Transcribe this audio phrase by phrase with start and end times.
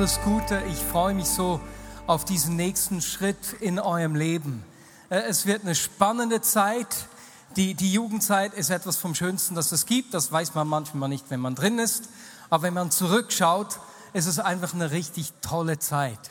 [0.00, 1.60] Alles Gute, ich freue mich so
[2.06, 4.64] auf diesen nächsten Schritt in eurem Leben.
[5.10, 6.86] Äh, es wird eine spannende Zeit.
[7.54, 10.14] Die, die Jugendzeit ist etwas vom Schönsten, das es gibt.
[10.14, 12.08] Das weiß man manchmal nicht, wenn man drin ist.
[12.48, 13.78] Aber wenn man zurückschaut,
[14.14, 16.30] ist es einfach eine richtig tolle Zeit.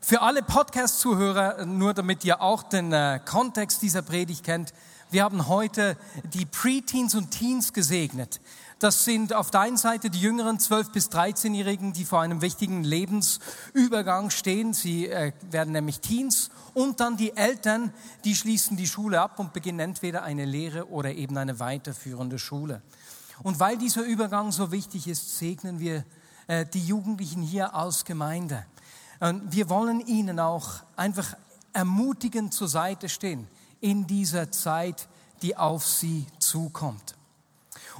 [0.00, 4.72] Für alle Podcast-Zuhörer, nur damit ihr auch den äh, Kontext dieser Predigt kennt,
[5.10, 5.96] wir haben heute
[6.32, 8.40] die Preteens und Teens gesegnet.
[8.78, 12.82] Das sind auf der einen Seite die jüngeren 12- bis 13-Jährigen, die vor einem wichtigen
[12.84, 14.74] Lebensübergang stehen.
[14.74, 16.50] Sie äh, werden nämlich Teens.
[16.74, 17.92] Und dann die Eltern,
[18.24, 22.82] die schließen die Schule ab und beginnen entweder eine Lehre oder eben eine weiterführende Schule.
[23.42, 26.04] Und weil dieser Übergang so wichtig ist, segnen wir
[26.46, 28.66] äh, die Jugendlichen hier aus Gemeinde.
[29.20, 31.36] Und wir wollen ihnen auch einfach
[31.72, 33.46] ermutigend zur Seite stehen
[33.80, 35.08] in dieser Zeit,
[35.42, 37.14] die auf sie zukommt.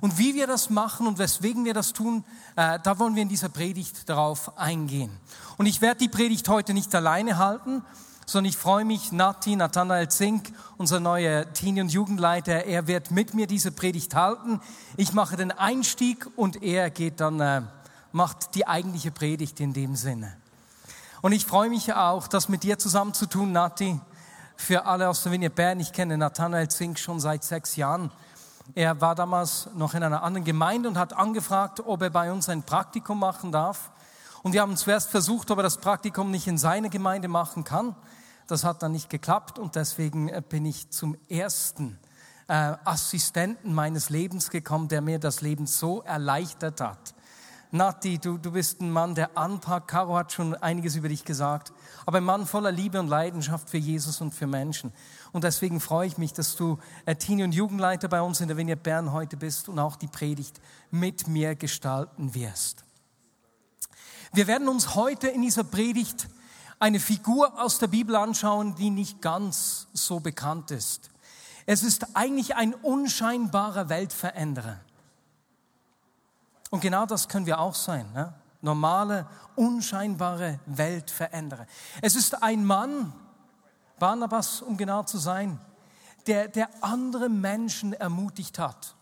[0.00, 2.24] Und wie wir das machen und weswegen wir das tun,
[2.56, 5.10] äh, da wollen wir in dieser Predigt darauf eingehen.
[5.56, 7.82] Und ich werde die Predigt heute nicht alleine halten,
[8.26, 13.34] sondern ich freue mich, Nati, Nathanael Zink, unser neuer Teenie- und Jugendleiter, er wird mit
[13.34, 14.60] mir diese Predigt halten.
[14.96, 17.62] Ich mache den Einstieg und er geht dann, äh,
[18.12, 20.36] macht die eigentliche Predigt in dem Sinne.
[21.20, 24.00] Und ich freue mich auch, das mit dir zusammen zu tun, Nati.
[24.56, 28.10] Für alle aus der Vinie Bern, ich kenne Nathanael Zink schon seit sechs Jahren.
[28.74, 32.48] Er war damals noch in einer anderen Gemeinde und hat angefragt, ob er bei uns
[32.48, 33.90] ein Praktikum machen darf.
[34.42, 37.94] Und wir haben zuerst versucht, ob er das Praktikum nicht in seiner Gemeinde machen kann.
[38.46, 41.98] Das hat dann nicht geklappt und deswegen äh, bin ich zum ersten
[42.48, 47.14] äh, Assistenten meines Lebens gekommen, der mir das Leben so erleichtert hat.
[47.74, 49.88] Nati, du, du bist ein Mann, der anpackt.
[49.88, 51.72] Caro hat schon einiges über dich gesagt.
[52.06, 54.92] Aber ein Mann voller Liebe und Leidenschaft für Jesus und für Menschen.
[55.32, 58.56] Und deswegen freue ich mich, dass du äh, Teenie- und Jugendleiter bei uns in der
[58.56, 60.60] Vignette Bern heute bist und auch die Predigt
[60.92, 62.84] mit mir gestalten wirst.
[64.32, 66.28] Wir werden uns heute in dieser Predigt
[66.78, 71.10] eine Figur aus der Bibel anschauen, die nicht ganz so bekannt ist.
[71.66, 74.78] Es ist eigentlich ein unscheinbarer Weltveränderer.
[76.74, 78.04] Und genau das können wir auch sein.
[78.14, 78.34] Ne?
[78.60, 81.68] Normale, unscheinbare Weltveränderer.
[82.02, 83.12] Es ist ein Mann,
[84.00, 85.60] Barnabas, um genau zu sein,
[86.26, 88.96] der, der andere Menschen ermutigt hat.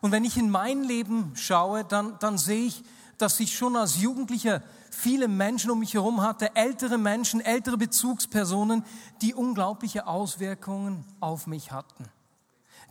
[0.00, 2.82] Und wenn ich in mein Leben schaue, dann, dann sehe ich,
[3.18, 8.86] dass ich schon als Jugendlicher viele Menschen um mich herum hatte, ältere Menschen, ältere Bezugspersonen,
[9.20, 12.06] die unglaubliche Auswirkungen auf mich hatten,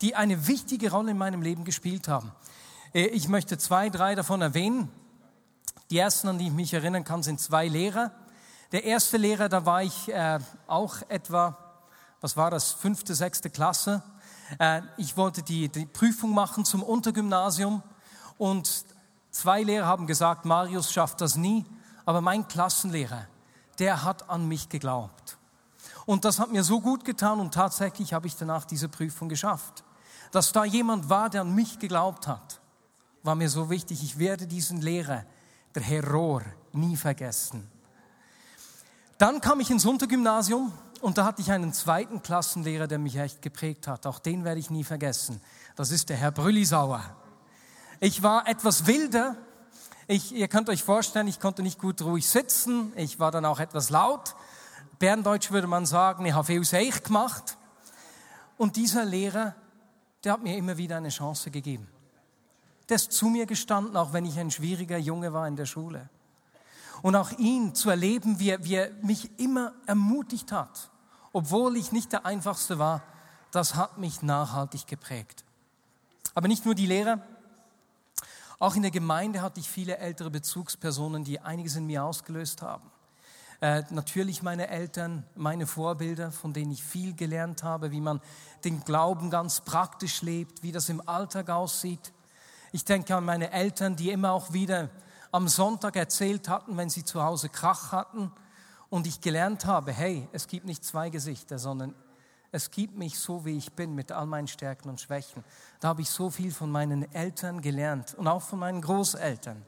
[0.02, 2.32] die eine wichtige Rolle in meinem Leben gespielt haben.
[2.94, 4.92] Äh, ich möchte zwei, drei davon erwähnen.
[5.90, 8.12] Die ersten, an die ich mich erinnern kann, sind zwei Lehrer.
[8.72, 11.58] Der erste Lehrer, da war ich äh, auch etwa,
[12.22, 14.02] was war das, fünfte, sechste Klasse.
[14.60, 17.84] Äh, ich wollte die, die Prüfung machen zum Untergymnasium
[18.38, 18.86] und
[19.30, 21.66] zwei Lehrer haben gesagt, Marius schafft das nie,
[22.06, 23.28] aber mein Klassenlehrer,
[23.80, 25.38] der hat an mich geglaubt.
[26.06, 29.84] Und das hat mir so gut getan und tatsächlich habe ich danach diese Prüfung geschafft.
[30.32, 32.60] Dass da jemand war, der an mich geglaubt hat
[33.24, 34.04] war mir so wichtig.
[34.04, 35.24] Ich werde diesen Lehrer,
[35.74, 37.68] der Herr Rohr, nie vergessen.
[39.18, 43.42] Dann kam ich ins Untergymnasium und da hatte ich einen zweiten Klassenlehrer, der mich echt
[43.42, 44.06] geprägt hat.
[44.06, 45.42] Auch den werde ich nie vergessen.
[45.76, 47.02] Das ist der Herr Brüllisauer.
[48.02, 49.38] Ich war etwas wilder.
[50.08, 52.92] Ich, ihr könnt euch vorstellen, ich konnte nicht gut ruhig sitzen.
[52.98, 54.36] Ich war dann auch etwas laut.
[55.00, 57.58] Berndeutsch würde man sagen, ich habe viel gemacht.
[58.58, 59.56] Und dieser Lehrer,
[60.24, 61.93] der hat mir immer wieder eine Chance gegeben
[62.88, 66.10] ist zu mir gestanden, auch wenn ich ein schwieriger Junge war in der Schule.
[67.02, 70.90] Und auch ihn zu erleben, wie er, wie er mich immer ermutigt hat,
[71.32, 73.02] obwohl ich nicht der Einfachste war,
[73.52, 75.44] das hat mich nachhaltig geprägt.
[76.34, 77.20] Aber nicht nur die Lehrer,
[78.60, 82.90] auch in der Gemeinde hatte ich viele ältere Bezugspersonen, die einiges in mir ausgelöst haben.
[83.60, 88.22] Äh, natürlich meine Eltern, meine Vorbilder, von denen ich viel gelernt habe, wie man
[88.64, 92.14] den Glauben ganz praktisch lebt, wie das im Alltag aussieht.
[92.76, 94.90] Ich denke an meine Eltern, die immer auch wieder
[95.32, 98.32] am Sonntag erzählt hatten, wenn sie zu Hause Krach hatten
[98.90, 101.94] und ich gelernt habe, hey, es gibt nicht zwei Gesichter, sondern
[102.52, 105.44] es gibt mich so, wie ich bin, mit all meinen Stärken und Schwächen.
[105.82, 109.64] Da habe ich so viel von meinen Eltern gelernt und auch von meinen Großeltern.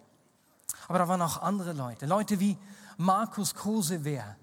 [0.88, 2.58] Aber da waren auch andere Leute, Leute wie
[2.98, 4.36] Markus Kosewehr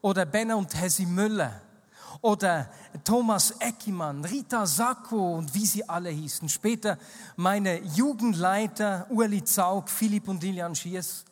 [0.00, 1.60] oder Benner und Hessi Müller
[2.20, 2.70] oder
[3.04, 6.48] Thomas Eckimann, Rita Sacco und wie sie alle hießen.
[6.48, 6.98] Später
[7.36, 11.24] meine Jugendleiter Urli Zaug, Philipp und Lilian Schiers,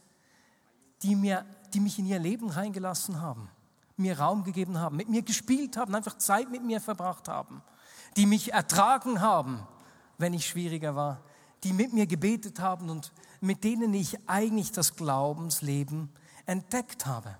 [1.02, 3.48] die, mir, die mich in ihr Leben reingelassen haben,
[3.96, 7.62] mir Raum gegeben haben, mit mir gespielt haben, einfach Zeit mit mir verbracht haben,
[8.16, 9.66] die mich ertragen haben,
[10.18, 11.20] wenn ich schwieriger war,
[11.64, 16.10] die mit mir gebetet haben und mit denen ich eigentlich das Glaubensleben
[16.46, 17.36] entdeckt habe.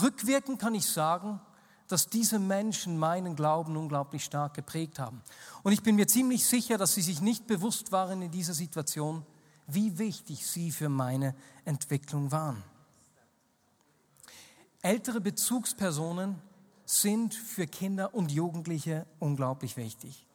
[0.00, 1.40] Rückwirkend kann ich sagen,
[1.88, 5.22] dass diese Menschen meinen Glauben unglaublich stark geprägt haben.
[5.62, 9.24] Und ich bin mir ziemlich sicher, dass sie sich nicht bewusst waren in dieser Situation,
[9.66, 11.34] wie wichtig sie für meine
[11.64, 12.62] Entwicklung waren.
[14.82, 16.36] Ältere Bezugspersonen
[16.84, 20.26] sind für Kinder und Jugendliche unglaublich wichtig.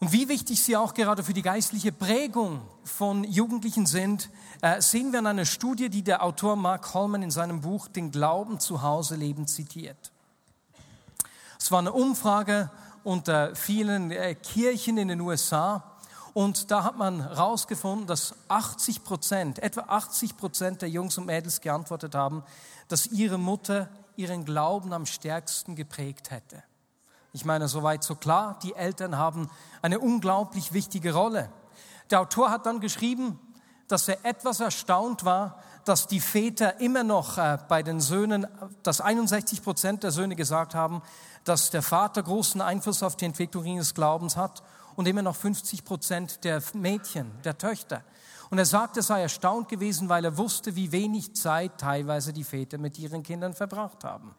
[0.00, 4.30] Und wie wichtig sie auch gerade für die geistliche Prägung von Jugendlichen sind,
[4.60, 8.10] äh, sehen wir in einer Studie, die der Autor Mark Holman in seinem Buch Den
[8.10, 10.12] Glauben zu Hause leben zitiert.
[11.64, 12.70] Es war eine Umfrage
[13.04, 15.96] unter vielen äh, Kirchen in den USA
[16.34, 21.62] und da hat man herausgefunden, dass 80 Prozent, etwa 80 Prozent der Jungs und Mädels
[21.62, 22.44] geantwortet haben,
[22.88, 26.62] dass ihre Mutter ihren Glauben am stärksten geprägt hätte.
[27.32, 29.48] Ich meine, soweit so klar, die Eltern haben
[29.80, 31.48] eine unglaublich wichtige Rolle.
[32.10, 33.40] Der Autor hat dann geschrieben,
[33.88, 38.46] dass er etwas erstaunt war, dass die Väter immer noch äh, bei den Söhnen,
[38.82, 41.02] dass 61 Prozent der Söhne gesagt haben,
[41.44, 44.62] dass der Vater großen Einfluss auf die Entwicklung ihres Glaubens hat
[44.96, 48.02] und immer noch 50 Prozent der Mädchen, der Töchter.
[48.50, 52.44] Und er sagte, er sei erstaunt gewesen, weil er wusste, wie wenig Zeit teilweise die
[52.44, 54.34] Väter mit ihren Kindern verbracht haben.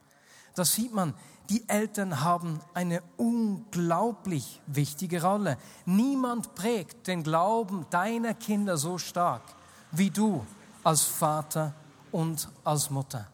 [0.55, 1.13] Das sieht man,
[1.49, 5.57] die Eltern haben eine unglaublich wichtige Rolle.
[5.85, 9.43] Niemand prägt den Glauben deiner Kinder so stark
[9.91, 10.45] wie du
[10.83, 11.73] als Vater
[12.11, 13.27] und als Mutter.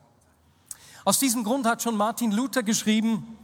[1.04, 3.38] Aus diesem Grund hat schon Martin Luther geschrieben,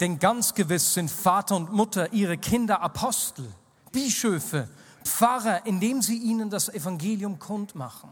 [0.00, 3.48] denn ganz gewiss sind Vater und Mutter ihre Kinder Apostel,
[3.92, 4.68] Bischöfe,
[5.04, 8.10] Pfarrer, indem sie ihnen das Evangelium kundmachen.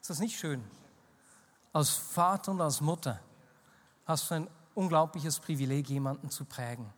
[0.00, 0.62] Ist das nicht schön?
[1.72, 3.20] Als Vater und als Mutter
[4.04, 6.92] hast du ein unglaubliches Privileg, jemanden zu prägen.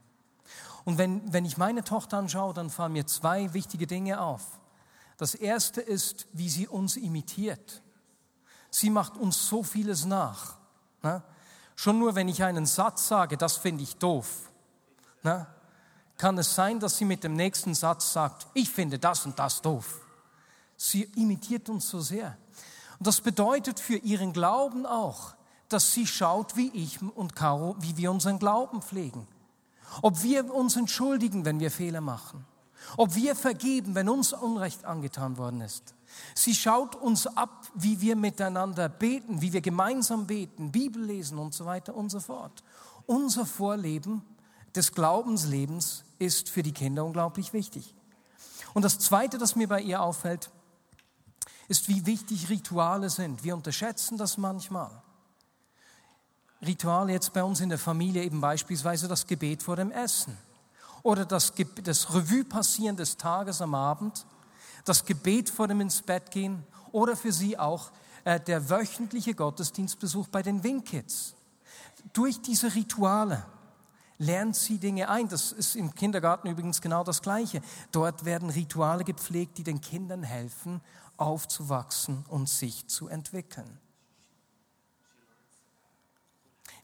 [0.84, 4.60] Und wenn, wenn ich meine Tochter anschaue, dann fallen mir zwei wichtige Dinge auf.
[5.16, 7.82] Das erste ist, wie sie uns imitiert.
[8.70, 10.56] Sie macht uns so vieles nach.
[11.02, 11.22] Ne?
[11.76, 14.50] Schon nur, wenn ich einen Satz sage, das finde ich doof,
[15.22, 15.46] ne?
[16.18, 19.62] kann es sein, dass sie mit dem nächsten Satz sagt, ich finde das und das
[19.62, 20.00] doof.
[20.76, 22.36] Sie imitiert uns so sehr.
[22.98, 25.34] Und das bedeutet für ihren Glauben auch,
[25.74, 29.26] dass sie schaut, wie ich und Caro, wie wir unseren Glauben pflegen.
[30.02, 32.46] Ob wir uns entschuldigen, wenn wir Fehler machen.
[32.96, 35.94] Ob wir vergeben, wenn uns Unrecht angetan worden ist.
[36.36, 41.54] Sie schaut uns ab, wie wir miteinander beten, wie wir gemeinsam beten, Bibel lesen und
[41.54, 42.62] so weiter und so fort.
[43.06, 44.22] Unser Vorleben
[44.76, 47.96] des Glaubenslebens ist für die Kinder unglaublich wichtig.
[48.74, 50.50] Und das Zweite, das mir bei ihr auffällt,
[51.66, 53.42] ist, wie wichtig Rituale sind.
[53.42, 55.02] Wir unterschätzen das manchmal.
[56.66, 60.36] Rituale jetzt bei uns in der Familie eben beispielsweise das Gebet vor dem Essen
[61.02, 61.52] oder das,
[61.82, 64.26] das Revue passieren des Tages am Abend,
[64.84, 67.90] das Gebet vor dem ins Bett gehen oder für sie auch
[68.24, 71.34] äh, der wöchentliche Gottesdienstbesuch bei den Wingkids.
[72.12, 73.44] Durch diese Rituale
[74.18, 75.28] lernt sie Dinge ein.
[75.28, 77.60] Das ist im Kindergarten übrigens genau das Gleiche.
[77.92, 80.80] Dort werden Rituale gepflegt, die den Kindern helfen,
[81.16, 83.78] aufzuwachsen und sich zu entwickeln.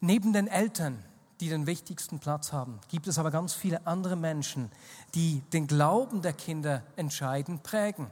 [0.00, 1.02] Neben den Eltern,
[1.40, 4.70] die den wichtigsten Platz haben, gibt es aber ganz viele andere Menschen,
[5.14, 8.10] die den Glauben der Kinder entscheidend prägen.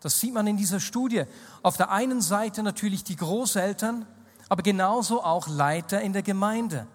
[0.00, 1.24] Das sieht man in dieser Studie.
[1.62, 4.06] Auf der einen Seite natürlich die Großeltern,
[4.48, 6.86] aber genauso auch Leiter in der Gemeinde.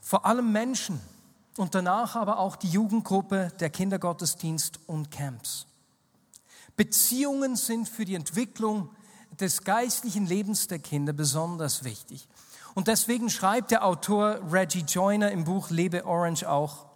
[0.00, 1.00] Vor allem Menschen
[1.56, 5.66] und danach aber auch die Jugendgruppe, der Kindergottesdienst und Camps.
[6.76, 8.90] Beziehungen sind für die Entwicklung
[9.40, 12.28] des geistlichen Lebens der Kinder besonders wichtig.
[12.74, 16.86] Und deswegen schreibt der Autor Reggie Joyner im Buch Lebe Orange auch,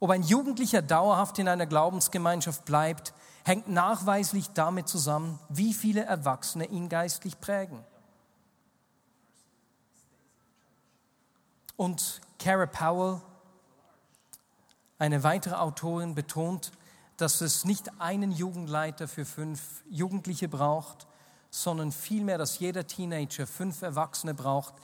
[0.00, 6.66] ob ein Jugendlicher dauerhaft in einer Glaubensgemeinschaft bleibt, hängt nachweislich damit zusammen, wie viele Erwachsene
[6.66, 7.84] ihn geistlich prägen.
[11.76, 13.20] Und Cara Powell,
[14.98, 16.72] eine weitere Autorin, betont,
[17.16, 21.06] dass es nicht einen Jugendleiter für fünf Jugendliche braucht,
[21.50, 24.74] sondern vielmehr, dass jeder Teenager fünf Erwachsene braucht,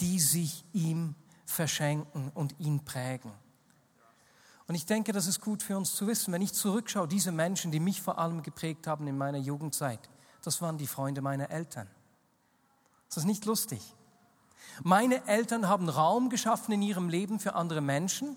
[0.00, 1.14] die sich ihm
[1.44, 3.32] verschenken und ihn prägen.
[4.66, 7.70] Und ich denke, das ist gut für uns zu wissen, wenn ich zurückschaue, diese Menschen,
[7.70, 10.08] die mich vor allem geprägt haben in meiner Jugendzeit,
[10.42, 11.88] das waren die Freunde meiner Eltern.
[13.08, 13.94] Das ist nicht lustig.
[14.82, 18.36] Meine Eltern haben Raum geschaffen in ihrem Leben für andere Menschen.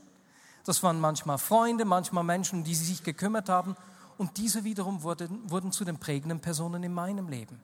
[0.65, 3.75] Das waren manchmal Freunde, manchmal Menschen, die sie sich gekümmert haben.
[4.17, 7.61] Und diese wiederum wurden, wurden zu den prägenden Personen in meinem Leben.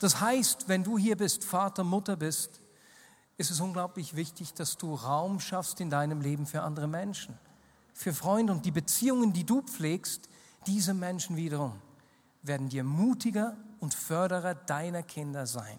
[0.00, 2.60] Das heißt, wenn du hier bist, Vater, Mutter bist,
[3.38, 7.38] ist es unglaublich wichtig, dass du Raum schaffst in deinem Leben für andere Menschen,
[7.94, 10.28] für Freunde und die Beziehungen, die du pflegst,
[10.66, 11.80] diese Menschen wiederum
[12.42, 15.78] werden dir mutiger und Förderer deiner Kinder sein.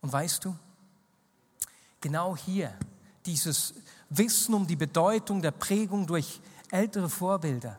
[0.00, 0.56] Und weißt du,
[2.00, 2.76] genau hier,
[3.26, 3.74] dieses
[4.08, 7.78] Wissen um die Bedeutung der Prägung durch ältere Vorbilder,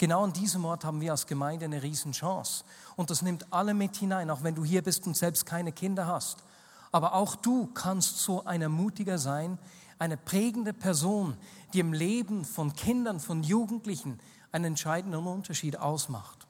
[0.00, 2.64] genau an diesem Ort haben wir als Gemeinde eine Riesenchance.
[2.96, 6.06] Und das nimmt alle mit hinein, auch wenn du hier bist und selbst keine Kinder
[6.06, 6.38] hast.
[6.90, 9.58] Aber auch du kannst so ein Ermutiger sein,
[9.98, 11.36] eine prägende Person,
[11.74, 14.18] die im Leben von Kindern, von Jugendlichen
[14.50, 16.46] einen entscheidenden Unterschied ausmacht.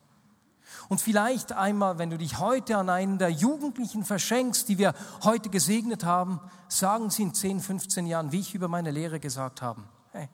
[0.88, 5.50] Und vielleicht einmal, wenn du dich heute an einen der Jugendlichen verschenkst, die wir heute
[5.50, 9.82] gesegnet haben, sagen sie in 10, 15 Jahren, wie ich über meine Lehre gesagt habe,
[10.12, 10.28] hey,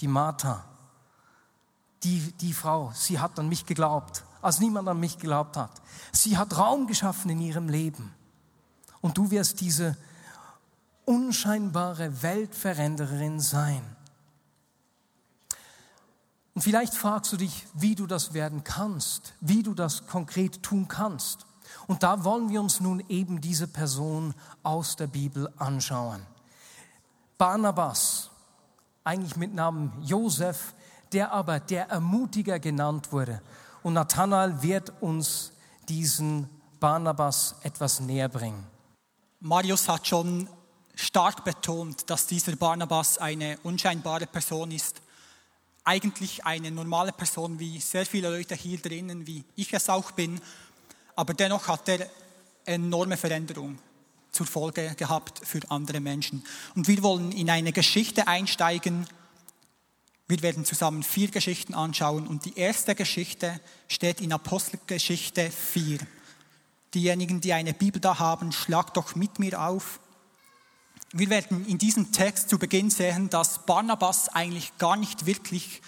[0.00, 0.64] die Martha,
[2.04, 5.70] die, die Frau, sie hat an mich geglaubt, als niemand an mich geglaubt hat.
[6.12, 8.14] Sie hat Raum geschaffen in ihrem Leben.
[9.00, 9.96] Und du wirst diese
[11.04, 13.82] unscheinbare Weltveränderin sein.
[16.54, 20.86] Und vielleicht fragst du dich, wie du das werden kannst, wie du das konkret tun
[20.86, 21.46] kannst.
[21.86, 26.26] Und da wollen wir uns nun eben diese Person aus der Bibel anschauen.
[27.38, 28.30] Barnabas,
[29.04, 30.74] eigentlich mit Namen Josef,
[31.12, 33.42] der aber der Ermutiger genannt wurde.
[33.82, 35.52] Und Nathanael wird uns
[35.88, 36.48] diesen
[36.80, 38.66] Barnabas etwas näher bringen.
[39.40, 40.48] Marius hat schon
[40.94, 45.00] stark betont, dass dieser Barnabas eine unscheinbare Person ist
[45.84, 50.40] eigentlich eine normale Person wie sehr viele Leute hier drinnen, wie ich es auch bin,
[51.16, 52.08] aber dennoch hat er
[52.64, 53.78] enorme Veränderung
[54.30, 56.44] zur Folge gehabt für andere Menschen.
[56.74, 59.06] Und wir wollen in eine Geschichte einsteigen.
[60.32, 65.98] Wir werden zusammen vier Geschichten anschauen und die erste Geschichte steht in Apostelgeschichte 4.
[66.94, 70.00] Diejenigen, die eine Bibel da haben, schlag doch mit mir auf.
[71.12, 75.82] Wir werden in diesem Text zu Beginn sehen, dass Barnabas eigentlich gar nicht wirklich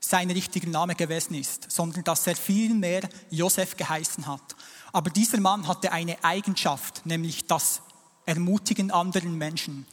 [0.00, 4.56] sein richtiger Name gewesen ist, sondern dass er viel mehr Josef geheißen hat.
[4.92, 7.82] Aber dieser Mann hatte eine Eigenschaft, nämlich das
[8.24, 9.86] Ermutigen anderen Menschen.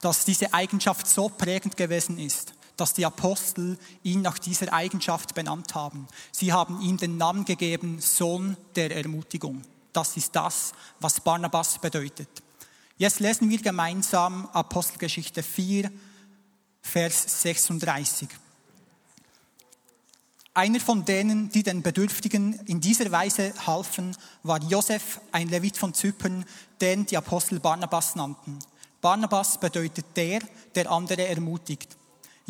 [0.00, 5.74] Dass diese Eigenschaft so prägend gewesen ist, dass die Apostel ihn nach dieser Eigenschaft benannt
[5.74, 6.08] haben.
[6.32, 9.62] Sie haben ihm den Namen gegeben, Sohn der Ermutigung.
[9.92, 12.28] Das ist das, was Barnabas bedeutet.
[12.96, 15.90] Jetzt lesen wir gemeinsam Apostelgeschichte 4,
[16.80, 18.28] Vers 36.
[20.54, 25.94] Einer von denen, die den Bedürftigen in dieser Weise halfen, war Josef, ein Levit von
[25.94, 26.44] Zypern,
[26.80, 28.58] den die Apostel Barnabas nannten.
[29.00, 30.40] Barnabas bedeutet der,
[30.74, 31.99] der andere ermutigt.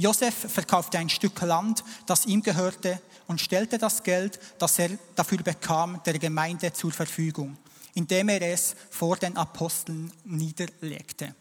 [0.00, 5.38] Josef verkaufte ein Stück Land, das ihm gehörte, und stellte das Geld, das er dafür
[5.38, 7.56] bekam, der Gemeinde zur Verfügung
[7.94, 11.34] indem er es vor den Aposteln niederlegte.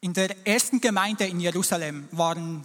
[0.00, 2.64] In der ersten Gemeinde in Jerusalem waren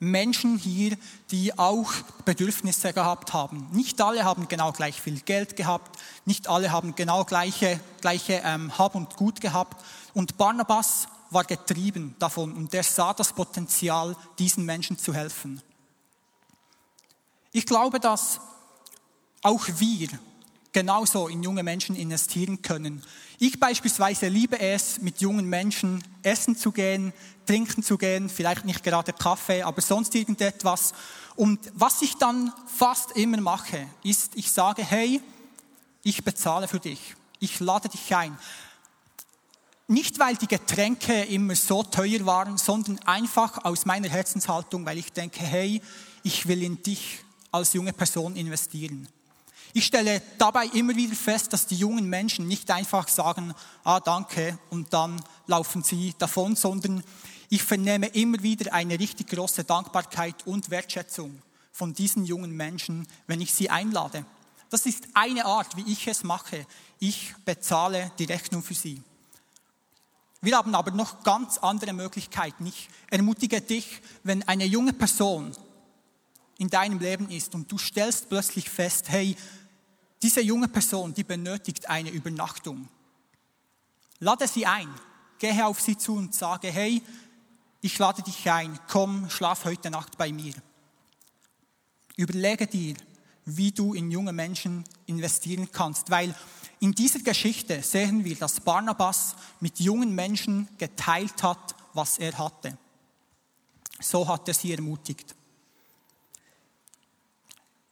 [0.00, 0.96] Menschen hier,
[1.32, 1.92] die auch
[2.24, 3.68] Bedürfnisse gehabt haben.
[3.72, 8.78] Nicht alle haben genau gleich viel Geld gehabt, nicht alle haben genau gleiche, gleiche ähm,
[8.78, 9.84] Hab und Gut gehabt.
[10.14, 15.62] Und Barnabas war getrieben davon und er sah das Potenzial, diesen Menschen zu helfen.
[17.52, 18.40] Ich glaube, dass
[19.42, 20.08] auch wir
[20.72, 23.02] genauso in junge Menschen investieren können.
[23.38, 27.12] Ich beispielsweise liebe es, mit jungen Menschen essen zu gehen,
[27.46, 30.92] trinken zu gehen, vielleicht nicht gerade Kaffee, aber sonst irgendetwas.
[31.36, 35.22] Und was ich dann fast immer mache, ist, ich sage, hey,
[36.02, 38.38] ich bezahle für dich, ich lade dich ein.
[39.90, 45.10] Nicht, weil die Getränke immer so teuer waren, sondern einfach aus meiner Herzenshaltung, weil ich
[45.12, 45.80] denke, hey,
[46.22, 49.08] ich will in dich als junge Person investieren.
[49.72, 54.58] Ich stelle dabei immer wieder fest, dass die jungen Menschen nicht einfach sagen, ah danke
[54.68, 57.02] und dann laufen sie davon, sondern
[57.48, 61.40] ich vernehme immer wieder eine richtig große Dankbarkeit und Wertschätzung
[61.72, 64.26] von diesen jungen Menschen, wenn ich sie einlade.
[64.68, 66.66] Das ist eine Art, wie ich es mache.
[66.98, 69.02] Ich bezahle die Rechnung für sie.
[70.40, 72.66] Wir haben aber noch ganz andere Möglichkeiten.
[72.66, 75.52] Ich ermutige dich, wenn eine junge Person
[76.58, 79.36] in deinem Leben ist und du stellst plötzlich fest, hey,
[80.22, 82.88] diese junge Person, die benötigt eine Übernachtung.
[84.20, 84.88] Lade sie ein,
[85.38, 87.02] gehe auf sie zu und sage, hey,
[87.80, 90.54] ich lade dich ein, komm, schlaf heute Nacht bei mir.
[92.16, 92.96] Überlege dir,
[93.44, 96.34] wie du in junge Menschen investieren kannst, weil
[96.80, 102.78] in dieser Geschichte sehen wir, dass Barnabas mit jungen Menschen geteilt hat, was er hatte.
[104.00, 105.34] So hat er sie ermutigt.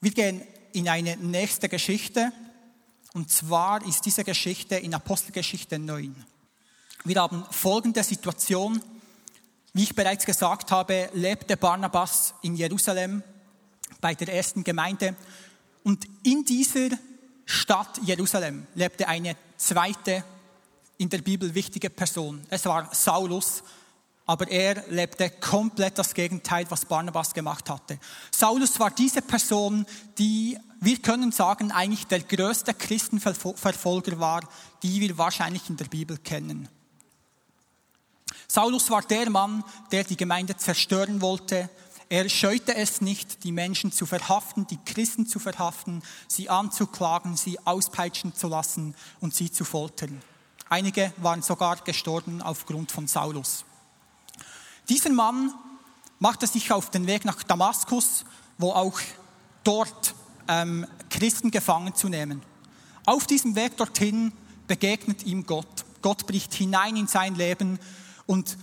[0.00, 2.32] Wir gehen in eine nächste Geschichte
[3.14, 6.14] und zwar ist diese Geschichte in Apostelgeschichte 9.
[7.04, 8.80] Wir haben folgende Situation.
[9.72, 13.22] Wie ich bereits gesagt habe, lebte Barnabas in Jerusalem
[14.00, 15.16] bei der ersten Gemeinde
[15.82, 16.90] und in dieser
[17.46, 20.24] Stadt Jerusalem lebte eine zweite
[20.98, 22.42] in der Bibel wichtige Person.
[22.50, 23.62] Es war Saulus,
[24.26, 27.98] aber er lebte komplett das Gegenteil, was Barnabas gemacht hatte.
[28.32, 29.86] Saulus war diese Person,
[30.18, 34.48] die, wir können sagen, eigentlich der größte Christenverfolger war,
[34.82, 36.68] die wir wahrscheinlich in der Bibel kennen.
[38.48, 39.62] Saulus war der Mann,
[39.92, 41.68] der die Gemeinde zerstören wollte,
[42.08, 47.58] er scheute es nicht, die Menschen zu verhaften, die Christen zu verhaften, sie anzuklagen, sie
[47.66, 50.22] auspeitschen zu lassen und sie zu foltern.
[50.68, 53.64] Einige waren sogar gestorben aufgrund von Saulus.
[54.88, 55.52] Dieser Mann
[56.18, 58.24] machte sich auf den Weg nach Damaskus,
[58.58, 59.00] wo auch
[59.64, 60.14] dort
[60.48, 62.42] ähm, Christen gefangen zu nehmen.
[63.04, 64.32] Auf diesem Weg dorthin
[64.66, 65.84] begegnet ihm Gott.
[66.02, 67.78] Gott bricht hinein in sein Leben
[68.26, 68.56] und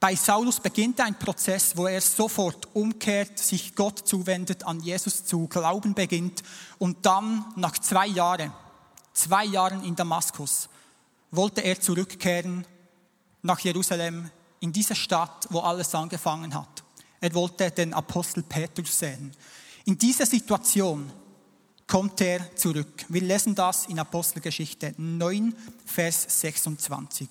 [0.00, 5.46] bei Saulus beginnt ein Prozess, wo er sofort umkehrt, sich Gott zuwendet, an Jesus zu
[5.46, 6.42] glauben beginnt
[6.78, 8.50] und dann nach zwei Jahren,
[9.12, 10.70] zwei Jahren in Damaskus,
[11.30, 12.66] wollte er zurückkehren
[13.42, 14.30] nach Jerusalem,
[14.60, 16.82] in diese Stadt, wo alles angefangen hat.
[17.20, 19.32] Er wollte den Apostel Petrus sehen.
[19.84, 21.10] In dieser Situation
[21.86, 23.04] kommt er zurück.
[23.08, 25.54] Wir lesen das in Apostelgeschichte 9,
[25.84, 27.28] Vers 26.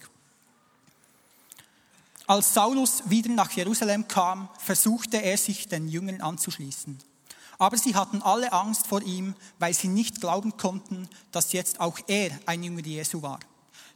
[2.30, 7.00] Als Saulus wieder nach Jerusalem kam, versuchte er sich den Jüngern anzuschließen.
[7.58, 11.98] Aber sie hatten alle Angst vor ihm, weil sie nicht glauben konnten, dass jetzt auch
[12.06, 13.40] er ein Jünger Jesu war.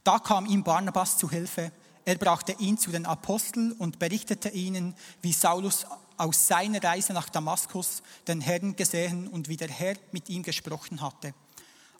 [0.03, 1.71] Da kam ihm Barnabas zu Hilfe.
[2.05, 5.85] Er brachte ihn zu den Aposteln und berichtete ihnen, wie Saulus
[6.17, 11.01] aus seiner Reise nach Damaskus den Herrn gesehen und wie der Herr mit ihm gesprochen
[11.01, 11.35] hatte.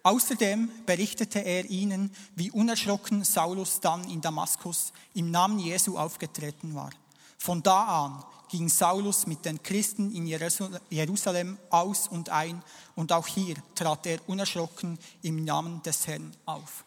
[0.04, 6.92] Außerdem berichtete er ihnen, wie unerschrocken Saulus dann in Damaskus im Namen Jesu aufgetreten war.
[7.38, 12.62] Von da an ging Saulus mit den Christen in Jerusalem aus und ein
[12.96, 16.84] und auch hier trat er unerschrocken im Namen des Herrn auf.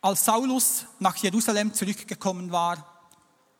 [0.00, 2.84] Als Saulus nach Jerusalem zurückgekommen war,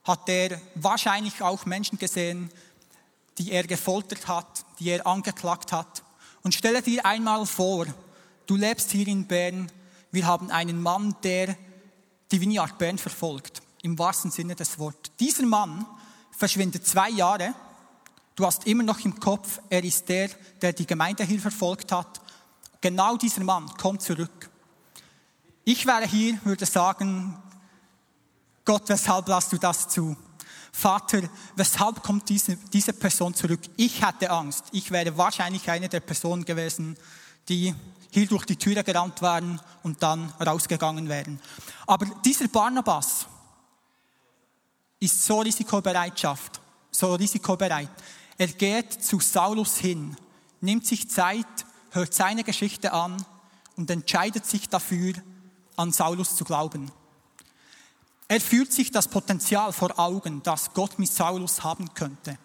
[0.05, 2.51] hat er wahrscheinlich auch Menschen gesehen,
[3.39, 6.03] die er gefoltert hat, die er angeklagt hat.
[6.43, 7.87] Und stelle dir einmal vor,
[8.47, 9.71] du lebst hier in Bern,
[10.11, 11.57] wir haben einen Mann, der
[12.31, 15.13] die Vineyard Bern verfolgt, im wahrsten Sinne des Wortes.
[15.19, 15.87] Dieser Mann
[16.31, 17.55] verschwindet zwei Jahre,
[18.37, 20.31] du hast immer noch im Kopf, er ist der,
[20.63, 22.21] der die Gemeinde hier verfolgt hat.
[22.81, 24.51] Genau dieser Mann kommt zurück.
[25.65, 27.37] Ich wäre hier, würde sagen,
[28.65, 30.17] Gott, weshalb lässt du das zu?
[30.79, 31.23] Vater,
[31.57, 33.59] weshalb kommt diese, diese Person zurück?
[33.77, 34.67] Ich hatte Angst.
[34.71, 36.97] Ich wäre wahrscheinlich eine der Personen gewesen,
[37.49, 37.75] die
[38.13, 41.41] hier durch die Türe gerannt waren und dann rausgegangen wären.
[41.85, 43.27] Aber dieser Barnabas
[45.01, 46.61] ist so Risikobereitschaft,
[46.93, 47.91] so risikobereit.
[48.37, 50.17] Er geht zu Saulus hin,
[50.61, 53.17] nimmt sich Zeit, hört seine Geschichte an
[53.75, 55.15] und entscheidet sich dafür,
[55.75, 56.93] an Saulus zu glauben.
[58.29, 62.39] Er fühlt sich das Potenzial vor Augen, das Gott mit Saulus haben könnte.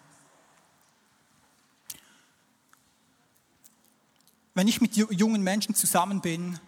[4.54, 6.58] Wenn ich mit jungen Menschen zusammen bin,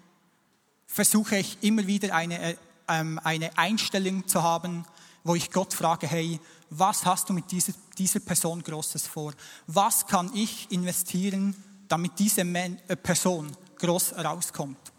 [0.86, 2.56] versuche ich immer wieder eine, äh,
[2.88, 4.84] ähm, eine Einstellung zu haben,
[5.24, 9.32] wo ich Gott frage, hey, was hast du mit dieser, dieser Person Großes vor?
[9.66, 11.54] Was kann ich investieren,
[11.88, 14.92] damit diese äh, Person groß rauskommt?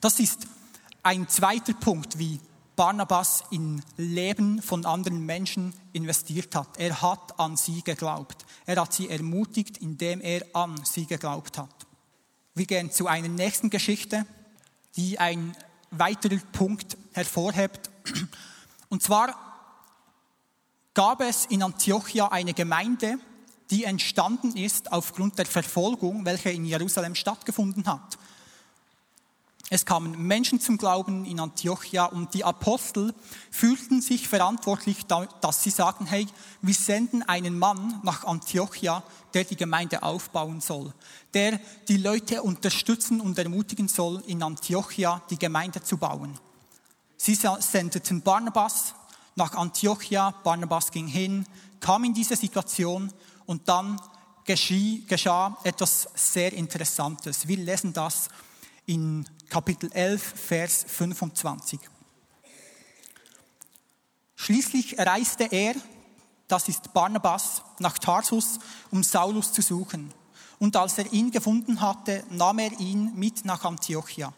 [0.00, 0.46] Das ist
[1.02, 2.40] ein zweiter Punkt, wie
[2.82, 6.66] Barnabas in Leben von anderen Menschen investiert hat.
[6.78, 8.44] Er hat an sie geglaubt.
[8.66, 11.86] Er hat sie ermutigt, indem er an sie geglaubt hat.
[12.56, 14.26] Wir gehen zu einer nächsten Geschichte,
[14.96, 15.56] die ein
[15.92, 17.88] weiterer Punkt hervorhebt.
[18.88, 19.36] Und zwar
[20.92, 23.20] gab es in Antiochia eine Gemeinde,
[23.70, 28.18] die entstanden ist aufgrund der Verfolgung, welche in Jerusalem stattgefunden hat.
[29.74, 33.14] Es kamen Menschen zum Glauben in Antiochia und die Apostel
[33.50, 36.26] fühlten sich verantwortlich, dass sie sagten, hey,
[36.60, 40.92] wir senden einen Mann nach Antiochia, der die Gemeinde aufbauen soll,
[41.32, 41.58] der
[41.88, 46.38] die Leute unterstützen und ermutigen soll, in Antiochia die Gemeinde zu bauen.
[47.16, 48.94] Sie sendeten Barnabas
[49.36, 51.46] nach Antiochia, Barnabas ging hin,
[51.80, 53.10] kam in diese Situation
[53.46, 53.98] und dann
[54.44, 57.48] geschah etwas sehr Interessantes.
[57.48, 58.28] Wir lesen das
[58.84, 61.78] in Kapitel 11, Vers 25.
[64.34, 65.74] Schließlich reiste er,
[66.48, 68.58] das ist Barnabas, nach Tarsus,
[68.90, 70.10] um Saulus zu suchen.
[70.58, 74.32] Und als er ihn gefunden hatte, nahm er ihn mit nach Antiochia.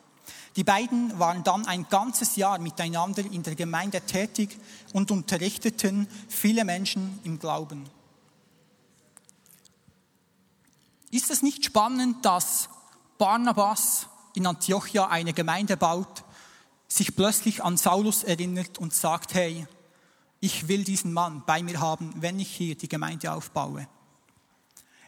[0.56, 4.58] Die beiden waren dann ein ganzes Jahr miteinander in der Gemeinde tätig
[4.94, 7.88] und unterrichteten viele Menschen im Glauben.
[11.12, 12.68] Ist es nicht spannend, dass
[13.16, 16.24] Barnabas in Antiochia eine Gemeinde baut,
[16.88, 19.66] sich plötzlich an Saulus erinnert und sagt, hey,
[20.40, 23.88] ich will diesen Mann bei mir haben, wenn ich hier die Gemeinde aufbaue.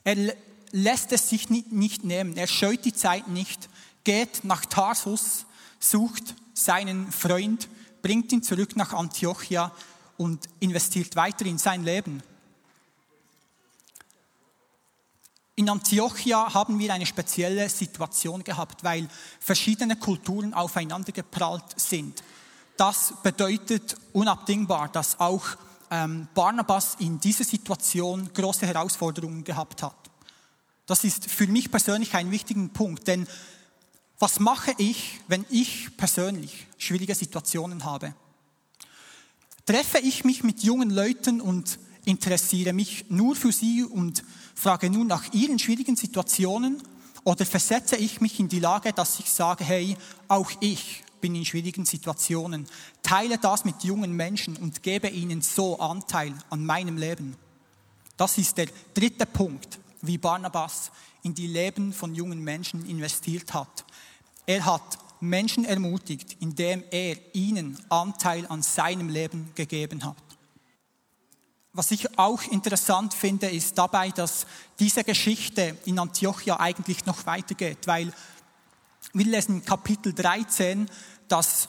[0.05, 0.35] Er
[0.73, 3.69] lässt es sich nicht nehmen, er scheut die Zeit nicht,
[4.05, 5.45] geht nach Tarsus,
[5.79, 7.69] sucht seinen Freund,
[8.03, 9.73] bringt ihn zurück nach Antiochia
[10.17, 12.23] und investiert weiter in sein Leben.
[15.59, 19.09] In Antiochia haben wir eine spezielle Situation gehabt, weil
[19.41, 22.23] verschiedene Kulturen aufeinander geprallt sind.
[22.77, 25.47] Das bedeutet unabdingbar, dass auch
[25.91, 29.97] ähm, Barnabas in dieser Situation große Herausforderungen gehabt hat.
[30.85, 33.27] Das ist für mich persönlich ein wichtiger Punkt, denn
[34.19, 38.15] was mache ich, wenn ich persönlich schwierige Situationen habe?
[39.65, 44.23] Treffe ich mich mit jungen Leuten und interessiere mich nur für sie und
[44.57, 46.83] frage nun nach ihren schwierigen Situationen
[47.23, 51.45] oder versetze ich mich in die Lage, dass ich sage, hey, auch ich bin in
[51.45, 52.67] schwierigen Situationen,
[53.03, 57.37] teile das mit jungen Menschen und gebe ihnen so Anteil an meinem Leben.
[58.17, 60.91] Das ist der dritte Punkt, wie Barnabas
[61.23, 63.85] in die Leben von jungen Menschen investiert hat.
[64.47, 70.17] Er hat Menschen ermutigt, indem er ihnen Anteil an seinem Leben gegeben hat.
[71.77, 74.47] Was ich auch interessant finde, ist dabei, dass
[74.79, 78.15] diese Geschichte in Antiochia eigentlich noch weitergeht, weil
[79.13, 80.89] wir lesen Kapitel 13,
[81.29, 81.69] dass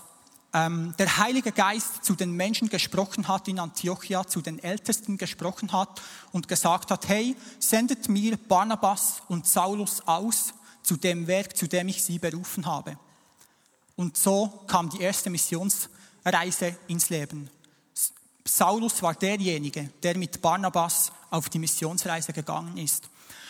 [0.53, 5.73] ähm, der Heilige Geist zu den Menschen gesprochen hat in Antiochia, zu den Ältesten gesprochen
[5.73, 11.67] hat und gesagt hat, hey, sendet mir Barnabas und Saulus aus zu dem Werk, zu
[11.67, 12.97] dem ich sie berufen habe.
[13.97, 17.49] Und so kam die erste Missionsreise ins Leben.
[18.47, 23.09] Saulus war derjenige, der mit Barnabas auf die Missionsreise gegangen ist.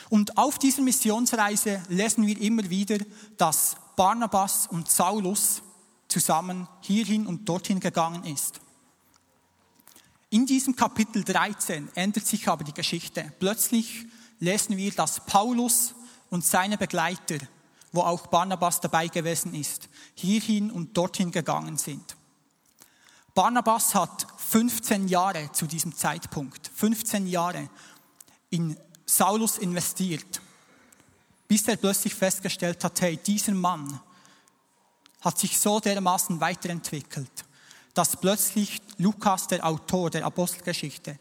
[0.10, 2.98] Und auf dieser Missionsreise lesen wir immer wieder,
[3.38, 5.62] dass Barnabas und Saulus
[6.08, 8.60] zusammen hierhin und dorthin gegangen ist.
[10.30, 13.32] In diesem Kapitel 13 ändert sich aber die Geschichte.
[13.40, 14.06] Plötzlich
[14.40, 15.96] lesen wir, dass Paulus
[16.30, 17.38] und seine Begleiter,
[17.94, 22.17] wo auch Barnabas dabei gewesen ist, hierhin und dorthin gegangen sind.
[23.38, 27.69] Barnabas hat 15 Jahre zu diesem Zeitpunkt, 15 Jahre
[28.50, 30.41] in Saulus investiert,
[31.47, 34.00] bis er plötzlich festgestellt hat, hey, dieser Mann
[35.21, 37.30] hat sich so dermaßen weiterentwickelt,
[37.93, 41.19] dass plötzlich Lukas, der Autor der Apostelgeschichte,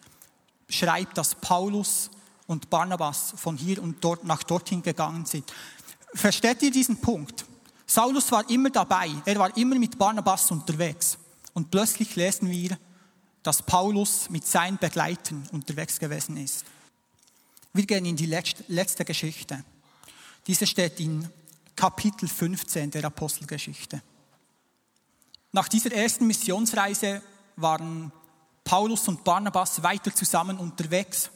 [0.70, 2.08] schreibt, dass Paulus
[2.46, 5.52] und Barnabas von hier und dort nach dorthin gegangen sind.
[6.14, 7.44] Versteht ihr diesen Punkt?
[7.86, 11.18] Saulus war immer dabei, er war immer mit Barnabas unterwegs.
[11.56, 12.78] Und plötzlich lesen wir,
[13.42, 16.66] dass Paulus mit seinen Begleitern unterwegs gewesen ist.
[17.72, 19.64] Wir gehen in die letzte Geschichte.
[20.46, 21.26] Diese steht in
[21.74, 24.02] Kapitel 15 der Apostelgeschichte.
[25.52, 27.22] Nach dieser ersten Missionsreise
[27.56, 28.12] waren
[28.62, 31.30] Paulus und Barnabas weiter zusammen unterwegs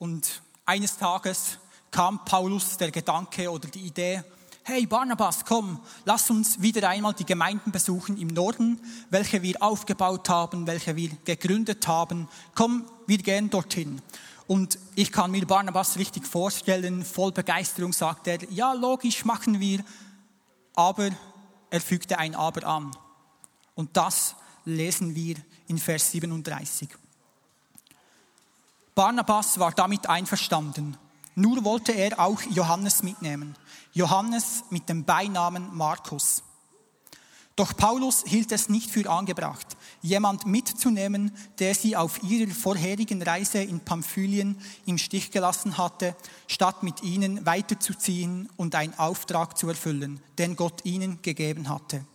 [0.00, 1.58] und eines Tages
[1.92, 4.24] kam Paulus der Gedanke oder die Idee,
[4.64, 10.28] hey Barnabas, komm, lass uns wieder einmal die Gemeinden besuchen im Norden, welche wir aufgebaut
[10.28, 12.28] haben, welche wir gegründet haben.
[12.54, 14.00] Komm, wir gehen dorthin.
[14.46, 19.84] Und ich kann mir Barnabas richtig vorstellen, voll Begeisterung sagt er, ja, logisch machen wir,
[20.74, 21.10] aber
[21.70, 22.90] er fügte ein Aber an.
[23.74, 26.88] Und das lesen wir in Vers 37.
[28.94, 30.96] Barnabas war damit einverstanden
[31.34, 33.56] nur wollte er auch Johannes mitnehmen.
[33.92, 36.42] Johannes mit dem Beinamen Markus.
[37.54, 43.62] Doch Paulus hielt es nicht für angebracht, jemand mitzunehmen, der sie auf ihrer vorherigen Reise
[43.62, 46.16] in Pamphylien im Stich gelassen hatte,
[46.46, 52.06] statt mit ihnen weiterzuziehen und einen Auftrag zu erfüllen, den Gott ihnen gegeben hatte.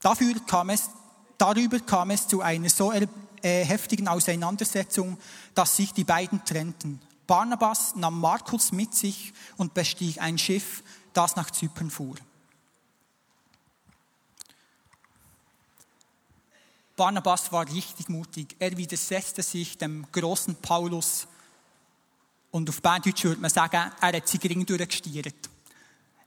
[0.00, 0.88] Dafür kam es,
[1.36, 3.06] darüber kam es zu einer so äh,
[3.42, 5.18] heftigen Auseinandersetzung,
[5.54, 7.00] dass sich die beiden trennten.
[7.26, 12.16] Barnabas nahm Markus mit sich und bestieg ein Schiff, das nach Zypern fuhr.
[16.96, 18.56] Barnabas war richtig mutig.
[18.58, 21.26] Er widersetzte sich dem großen Paulus
[22.50, 25.34] und auf Berndeutsch würde man sagen, er hat sie gering durchgestiert.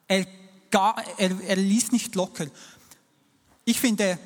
[0.07, 0.27] Er,
[0.71, 2.45] er, er ließ nicht locker.
[3.65, 4.19] Ich finde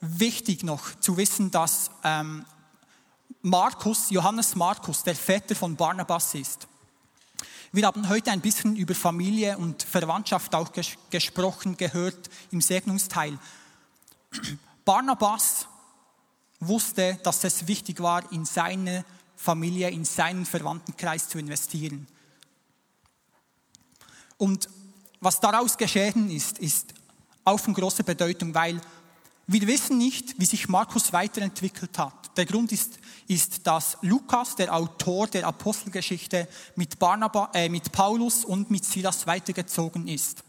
[0.00, 2.44] wichtig noch zu wissen, dass ähm,
[3.42, 6.66] Markus, Johannes Markus, der Vetter von Barnabas ist.
[7.72, 13.38] Wir haben heute ein bisschen über Familie und Verwandtschaft auch ges gesprochen, gehört im Segnungsteil.
[14.84, 15.66] Barnabas
[16.60, 19.04] wusste, dass es wichtig war, in seine
[19.36, 22.06] Familie, in seinen Verwandtenkreis zu investieren.
[24.38, 24.68] Und
[25.20, 26.94] was daraus geschehen ist, ist
[27.44, 28.80] auch von großer Bedeutung, weil
[29.48, 32.36] wir wissen nicht, wie sich Markus weiterentwickelt hat.
[32.36, 38.44] Der Grund ist, ist dass Lukas, der Autor der Apostelgeschichte, mit, Barnaba, äh, mit Paulus
[38.44, 40.42] und mit Silas weitergezogen ist.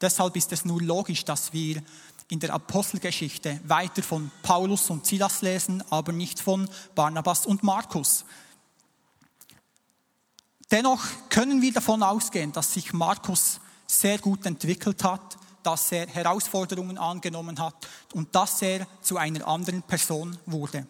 [0.00, 1.82] Deshalb ist es nur logisch, dass wir
[2.28, 8.24] in der Apostelgeschichte weiter von Paulus und Silas lesen, aber nicht von Barnabas und Markus.
[10.70, 16.96] Dennoch können wir davon ausgehen, dass sich Markus sehr gut entwickelt hat, dass er Herausforderungen
[16.96, 17.74] angenommen hat
[18.14, 20.86] und dass er zu einer anderen Person wurde.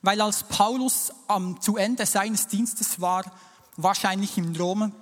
[0.00, 3.30] Weil als Paulus am, zu Ende seines Dienstes war,
[3.76, 4.92] wahrscheinlich in Rom,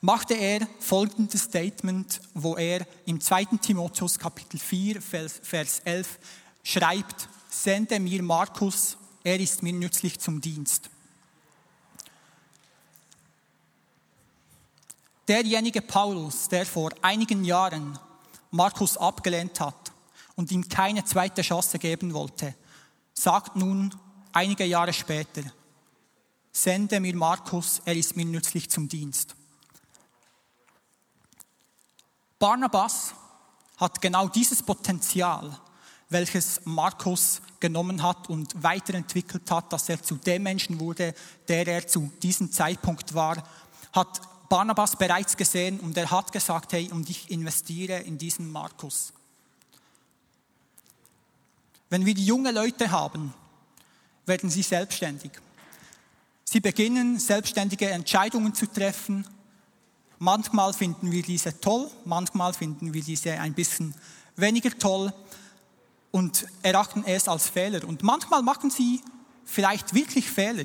[0.00, 3.44] machte er folgendes Statement, wo er im 2.
[3.60, 6.18] Timotheus Kapitel 4, Vers 11
[6.62, 10.88] schreibt, sende mir Markus, er ist mir nützlich zum Dienst.
[15.28, 17.98] Derjenige Paulus, der vor einigen Jahren
[18.52, 19.92] Markus abgelehnt hat
[20.36, 22.54] und ihm keine zweite Chance geben wollte,
[23.12, 23.92] sagt nun
[24.32, 25.42] einige Jahre später,
[26.52, 29.34] sende mir Markus, er ist mir nützlich zum Dienst.
[32.38, 33.14] Barnabas
[33.78, 35.58] hat genau dieses Potenzial,
[36.08, 41.14] welches Markus genommen hat und weiterentwickelt hat, dass er zu dem Menschen wurde,
[41.48, 43.42] der er zu diesem Zeitpunkt war,
[43.92, 49.12] hat Barnabas bereits gesehen und er hat gesagt, hey, und ich investiere in diesen Markus.
[51.88, 53.32] Wenn wir junge Leute haben,
[54.24, 55.30] werden sie selbstständig.
[56.44, 59.26] Sie beginnen selbstständige Entscheidungen zu treffen
[60.18, 63.94] Manchmal finden wir diese toll, manchmal finden wir diese ein bisschen
[64.36, 65.12] weniger toll
[66.10, 67.86] und erachten es als Fehler.
[67.86, 69.02] Und manchmal machen sie
[69.44, 70.64] vielleicht wirklich Fehler.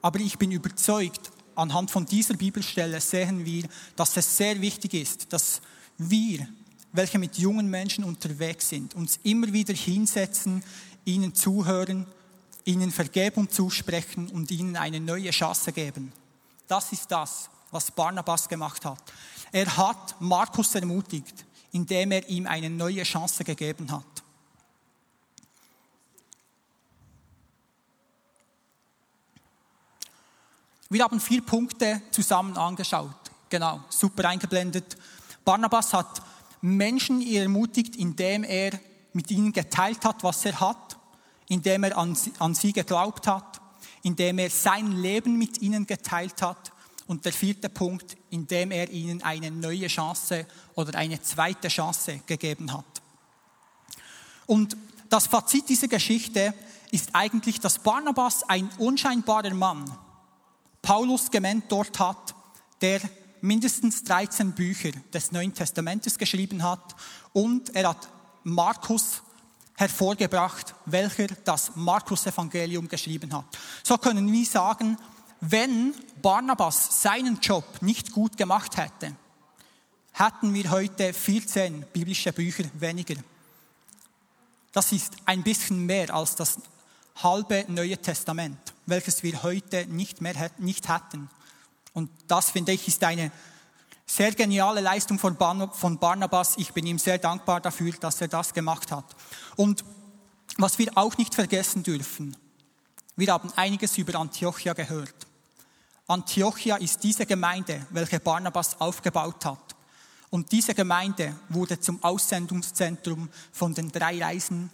[0.00, 3.64] Aber ich bin überzeugt, anhand von dieser Bibelstelle sehen wir,
[3.96, 5.60] dass es sehr wichtig ist, dass
[5.98, 6.46] wir,
[6.92, 10.62] welche mit jungen Menschen unterwegs sind, uns immer wieder hinsetzen,
[11.04, 12.06] ihnen zuhören,
[12.64, 16.12] ihnen Vergebung zusprechen und ihnen eine neue Chance geben.
[16.68, 19.02] Das ist das, was Barnabas gemacht hat.
[19.50, 24.04] Er hat Markus ermutigt, indem er ihm eine neue Chance gegeben hat.
[30.92, 33.08] Wir haben vier Punkte zusammen angeschaut.
[33.48, 34.98] Genau, super eingeblendet.
[35.42, 36.20] Barnabas hat
[36.60, 38.78] Menschen ermutigt, indem er
[39.14, 40.98] mit ihnen geteilt hat, was er hat,
[41.48, 43.62] indem er an, an sie geglaubt hat,
[44.02, 46.72] indem er sein Leben mit ihnen geteilt hat
[47.06, 52.70] und der vierte Punkt, indem er ihnen eine neue Chance oder eine zweite Chance gegeben
[52.70, 52.84] hat.
[54.44, 54.76] Und
[55.08, 56.52] das Fazit dieser Geschichte
[56.90, 59.90] ist eigentlich, dass Barnabas ein unscheinbarer Mann
[60.82, 62.34] Paulus gementort hat,
[62.80, 63.00] der
[63.40, 66.94] mindestens 13 Bücher des Neuen Testamentes geschrieben hat
[67.32, 68.08] und er hat
[68.44, 69.22] Markus
[69.76, 73.44] hervorgebracht, welcher das Markus-Evangelium geschrieben hat.
[73.82, 74.98] So können wir sagen,
[75.40, 79.16] wenn Barnabas seinen Job nicht gut gemacht hätte,
[80.12, 83.16] hätten wir heute 14 biblische Bücher weniger.
[84.72, 86.58] Das ist ein bisschen mehr als das
[87.16, 91.28] halbe Neue Testament, welches wir heute nicht mehr nicht hätten.
[91.92, 93.30] Und das finde ich ist eine
[94.06, 96.54] sehr geniale Leistung von Barnabas.
[96.56, 99.04] Ich bin ihm sehr dankbar dafür, dass er das gemacht hat.
[99.56, 99.84] Und
[100.58, 102.36] was wir auch nicht vergessen dürfen,
[103.16, 105.14] wir haben einiges über Antiochia gehört.
[106.06, 109.76] Antiochia ist diese Gemeinde, welche Barnabas aufgebaut hat.
[110.30, 114.70] Und diese Gemeinde wurde zum Aussendungszentrum von den drei Reisen,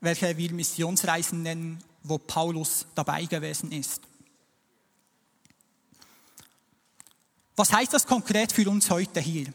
[0.00, 4.02] welche wir Missionsreisen nennen, wo Paulus dabei gewesen ist.
[7.56, 9.52] Was heißt das konkret für uns heute hier?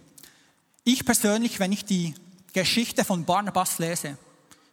[0.83, 2.13] Ich persönlich, wenn ich die
[2.51, 4.17] Geschichte von Barnabas lese,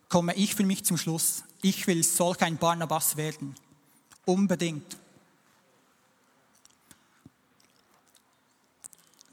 [0.09, 3.55] komme ich für mich zum Schluss, ich will solch ein Barnabas werden.
[4.25, 4.97] Unbedingt.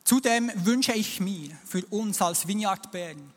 [0.03, 3.33] Zudem wünsche ich mir für uns als Vineyard Bern,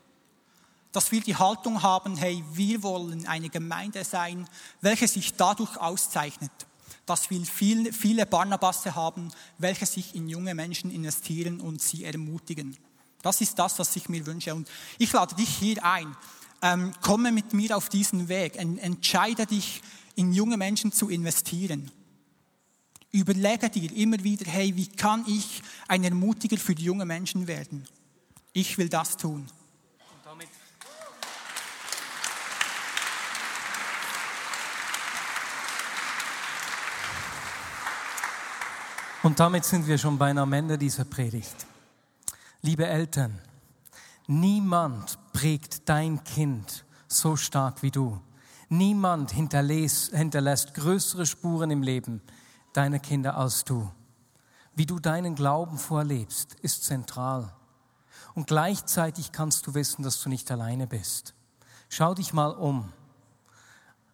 [0.91, 4.47] dass wir die Haltung haben, hey, wir wollen eine Gemeinde sein,
[4.81, 6.51] welche sich dadurch auszeichnet,
[7.05, 12.77] dass wir viele, viele Barnabasse haben, welche sich in junge Menschen investieren und sie ermutigen.
[13.21, 14.53] Das ist das, was ich mir wünsche.
[14.53, 16.15] Und ich lade dich hier ein.
[16.63, 18.55] Ähm, komme mit mir auf diesen Weg.
[18.57, 19.81] entscheide dich,
[20.15, 21.89] in junge Menschen zu investieren.
[23.11, 27.85] Überlege dir immer wieder, hey, wie kann ich ein Ermutiger für die jungen Menschen werden?
[28.53, 29.47] Ich will das tun.
[39.23, 41.67] Und damit sind wir schon beinahe am Ende dieser Predigt.
[42.63, 43.39] Liebe Eltern,
[44.25, 48.19] niemand prägt dein Kind so stark wie du.
[48.69, 52.21] Niemand hinterlässt, größere Spuren im Leben
[52.73, 53.91] deiner Kinder als du.
[54.73, 57.53] Wie du deinen Glauben vorlebst, ist zentral.
[58.33, 61.35] Und gleichzeitig kannst du wissen, dass du nicht alleine bist.
[61.89, 62.91] Schau dich mal um.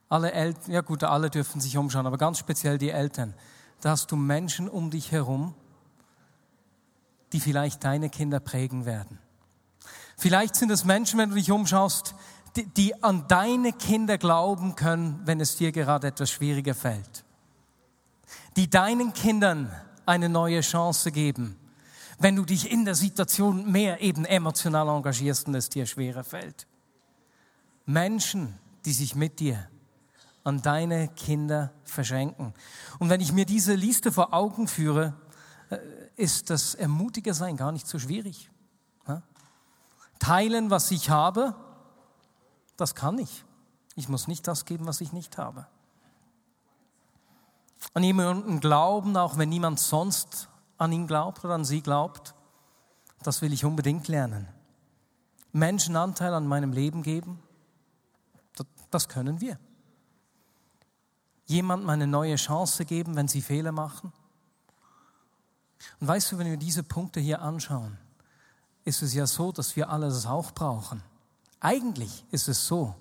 [0.09, 3.35] Alle Eltern, ja gut, alle dürfen sich umschauen, aber ganz speziell die Eltern
[3.81, 5.53] da hast du Menschen um dich herum,
[7.33, 9.19] die vielleicht deine Kinder prägen werden.
[10.17, 12.15] Vielleicht sind es Menschen, wenn du dich umschaust,
[12.55, 17.23] die, die an deine Kinder glauben können, wenn es dir gerade etwas schwieriger fällt.
[18.55, 19.71] Die deinen Kindern
[20.05, 21.57] eine neue Chance geben,
[22.17, 26.65] wenn du dich in der Situation mehr eben emotional engagierst und es dir schwerer fällt.
[27.85, 29.69] Menschen, die sich mit dir
[30.47, 32.53] an deine Kinder verschenken.
[32.99, 35.13] Und wenn ich mir diese Liste vor Augen führe,
[35.69, 35.77] äh,
[36.15, 38.49] ist das Ermutiger sein gar nicht so schwierig.
[40.19, 41.53] Teilen, was ich habe,
[42.77, 43.43] das kann ich.
[43.95, 45.67] Ich muss nicht das geben, was ich nicht habe.
[47.93, 52.33] An jemanden glauben, auch wenn niemand sonst an ihn glaubt oder an sie glaubt,
[53.21, 54.47] das will ich unbedingt lernen.
[55.51, 57.43] Menschen Anteil an meinem Leben geben,
[58.89, 59.59] das können wir
[61.47, 64.13] jemandem eine neue Chance geben, wenn sie Fehler machen?
[65.99, 67.97] Und weißt du, wenn wir diese Punkte hier anschauen,
[68.85, 71.03] ist es ja so, dass wir alle das auch brauchen.
[71.59, 72.95] Eigentlich ist es so,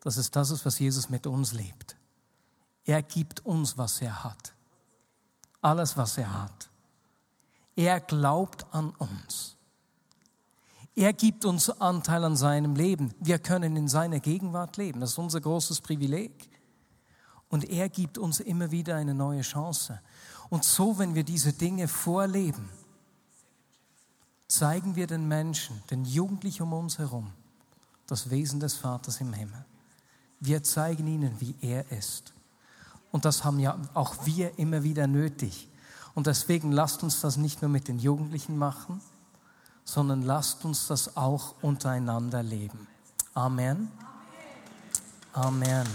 [0.00, 1.96] dass es das ist, was Jesus mit uns lebt.
[2.84, 4.52] Er gibt uns, was er hat.
[5.60, 6.68] Alles, was er hat.
[7.76, 9.56] Er glaubt an uns.
[10.94, 13.14] Er gibt uns Anteil an seinem Leben.
[13.18, 15.00] Wir können in seiner Gegenwart leben.
[15.00, 16.48] Das ist unser großes Privileg.
[17.54, 20.00] Und er gibt uns immer wieder eine neue Chance.
[20.50, 22.68] Und so, wenn wir diese Dinge vorleben,
[24.48, 27.30] zeigen wir den Menschen, den Jugendlichen um uns herum,
[28.08, 29.64] das Wesen des Vaters im Himmel.
[30.40, 32.32] Wir zeigen ihnen, wie er ist.
[33.12, 35.68] Und das haben ja auch wir immer wieder nötig.
[36.16, 39.00] Und deswegen lasst uns das nicht nur mit den Jugendlichen machen,
[39.84, 42.88] sondern lasst uns das auch untereinander leben.
[43.32, 43.92] Amen.
[45.32, 45.86] Amen.